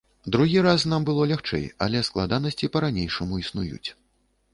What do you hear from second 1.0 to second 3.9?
было лягчэй, але складанасці па-ранейшаму існуюць.